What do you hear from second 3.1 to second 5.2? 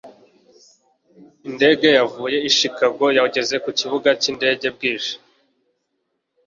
yageze ku kibuga cy'indege bwije.